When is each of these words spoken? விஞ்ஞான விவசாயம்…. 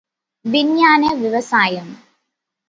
விஞ்ஞான 0.45 1.13
விவசாயம்…. 1.13 1.91